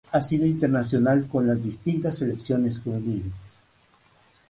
Ha 0.13 0.19
sido 0.19 0.47
internacional 0.47 1.27
con 1.27 1.45
las 1.45 1.61
distintas 1.63 2.15
Selecciones 2.17 2.79
juveniles. 2.79 3.61